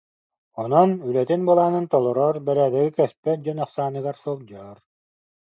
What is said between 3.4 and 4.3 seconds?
дьон ахсааныгар